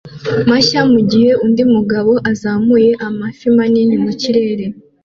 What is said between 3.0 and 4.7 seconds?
amafi manini mu kirere